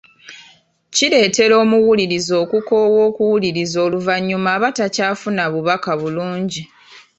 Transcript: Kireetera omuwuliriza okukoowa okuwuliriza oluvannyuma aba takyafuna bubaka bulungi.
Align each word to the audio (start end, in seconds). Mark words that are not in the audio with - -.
Kireetera 0.95 1.53
omuwuliriza 1.63 2.33
okukoowa 2.43 3.01
okuwuliriza 3.09 3.77
oluvannyuma 3.85 4.49
aba 4.55 4.69
takyafuna 4.77 5.43
bubaka 5.53 5.91
bulungi. 5.99 6.63